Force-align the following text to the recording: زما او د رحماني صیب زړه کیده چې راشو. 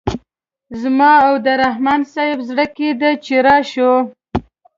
زما 0.81 1.11
او 1.27 1.33
د 1.45 1.47
رحماني 1.61 2.05
صیب 2.13 2.37
زړه 2.49 2.65
کیده 2.75 3.11
چې 3.25 3.35
راشو. 3.47 3.93